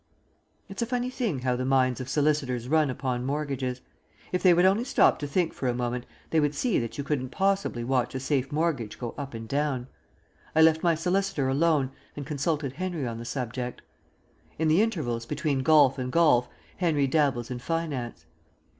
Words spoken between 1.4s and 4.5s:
how the minds of solicitors run upon mortgages. If